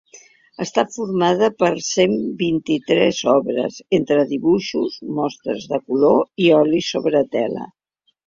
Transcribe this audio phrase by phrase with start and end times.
[0.63, 7.69] Està formada per cent vint-i-tres obres, entre dibuixos, mostres de color i olis sobre tela.